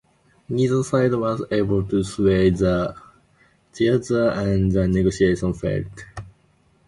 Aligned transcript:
Neither 0.49 0.81
side 0.81 1.13
was 1.13 1.43
able 1.51 1.83
to 1.89 2.03
sway 2.03 2.49
the 2.49 2.95
other 3.79 4.29
and 4.31 4.71
the 4.71 4.87
negotiations 4.87 5.61
failed. 5.61 6.05